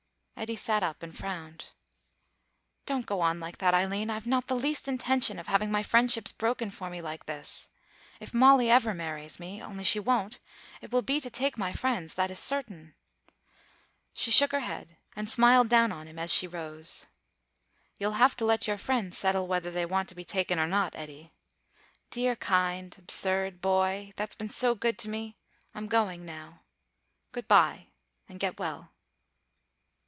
Eddy 0.41 0.55
sat 0.55 0.81
up 0.81 1.03
and 1.03 1.15
frowned. 1.15 1.65
"Don't 2.87 3.05
go 3.05 3.21
on 3.21 3.39
like 3.39 3.59
that, 3.59 3.75
Eileen. 3.75 4.09
I've 4.09 4.25
not 4.25 4.47
the 4.47 4.55
least 4.55 4.87
intention 4.87 5.37
of 5.37 5.45
having 5.45 5.69
my 5.69 5.83
friendships 5.83 6.31
broken 6.31 6.71
for 6.71 6.89
me 6.89 6.99
like 6.99 7.27
this. 7.27 7.69
If 8.19 8.33
Molly 8.33 8.67
ever 8.71 8.95
marries 8.95 9.39
me 9.39 9.61
only 9.61 9.83
she 9.83 9.99
won't 9.99 10.39
it 10.81 10.91
will 10.91 11.03
be 11.03 11.21
to 11.21 11.29
take 11.29 11.59
my 11.59 11.71
friends; 11.71 12.15
that 12.15 12.31
is 12.31 12.39
certain." 12.39 12.95
She 14.15 14.31
shook 14.31 14.51
her 14.51 14.61
head 14.61 14.97
and 15.15 15.29
smiled 15.29 15.69
down 15.69 15.91
on 15.91 16.07
him 16.07 16.17
as 16.17 16.33
she 16.33 16.47
rose. 16.47 17.05
"You'll 17.99 18.13
have 18.13 18.35
to 18.37 18.45
let 18.45 18.67
your 18.67 18.79
friends 18.79 19.19
settle 19.19 19.45
whether 19.47 19.69
they 19.69 19.85
want 19.85 20.09
to 20.09 20.15
be 20.15 20.25
taken 20.25 20.57
or 20.57 20.65
not, 20.65 20.95
Eddy.... 20.95 21.33
Dear, 22.09 22.35
kind, 22.35 22.95
absurd 22.97 23.61
boy, 23.61 24.11
that's 24.15 24.33
been 24.35 24.49
so 24.49 24.73
good 24.73 24.97
to 24.97 25.07
me, 25.07 25.37
I'm 25.75 25.85
going 25.87 26.25
now. 26.25 26.61
Goodbye, 27.31 27.89
and 28.27 28.39
get 28.39 28.57
well." 28.59 28.89